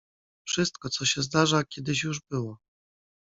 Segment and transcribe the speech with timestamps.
[0.47, 2.57] "Wszystko, co się zdarza, kiedyś już było."